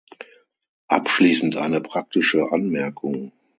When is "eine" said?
1.57-1.79